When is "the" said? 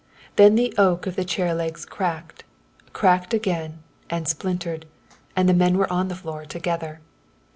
0.55-0.73, 1.15-1.23, 5.47-5.53, 6.07-6.15